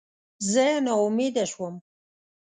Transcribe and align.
زه 0.51 0.65
ناامیده 0.87 1.45
شوم. 1.51 1.75